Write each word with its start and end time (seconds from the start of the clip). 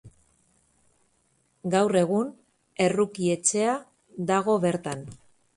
Gaur 1.75 1.97
egun 2.01 2.33
Erruki 2.87 3.29
Etxea 3.37 3.79
dago 4.33 4.61
bertan. 4.69 5.07